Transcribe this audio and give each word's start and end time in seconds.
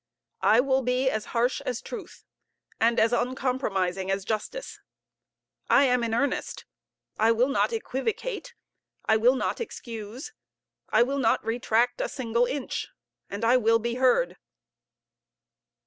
I 0.41 0.61
will 0.61 0.81
be 0.81 1.11
as 1.11 1.25
harsh 1.25 1.61
as 1.63 1.79
truth, 1.79 2.25
and 2.79 2.99
as 2.99 3.13
uncompromising 3.13 4.09
as 4.09 4.25
justice. 4.25 4.79
I 5.69 5.83
am 5.83 6.03
in 6.03 6.11
earnest, 6.15 6.65
I 7.19 7.31
will 7.31 7.49
not 7.49 7.71
equivocate, 7.71 8.55
I 9.05 9.17
will 9.17 9.35
not 9.35 9.61
excuse, 9.61 10.33
I 10.89 11.03
will 11.03 11.19
not 11.19 11.45
retract 11.45 12.01
a 12.01 12.09
single 12.09 12.47
inch, 12.47 12.87
and 13.29 13.45
I 13.45 13.57
will 13.57 13.77
be 13.77 13.93
heard". 13.93 14.37